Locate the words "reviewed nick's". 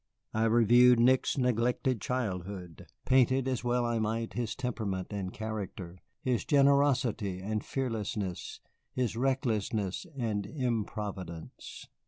0.45-1.37